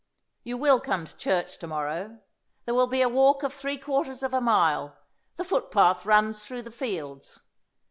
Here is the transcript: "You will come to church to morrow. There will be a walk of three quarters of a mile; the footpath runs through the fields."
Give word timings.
"You 0.43 0.57
will 0.57 0.81
come 0.81 1.05
to 1.05 1.15
church 1.15 1.59
to 1.59 1.67
morrow. 1.67 2.21
There 2.65 2.73
will 2.73 2.87
be 2.87 3.03
a 3.03 3.07
walk 3.07 3.43
of 3.43 3.53
three 3.53 3.77
quarters 3.77 4.23
of 4.23 4.33
a 4.33 4.41
mile; 4.41 4.97
the 5.35 5.45
footpath 5.45 6.07
runs 6.07 6.43
through 6.43 6.63
the 6.63 6.71
fields." 6.71 7.41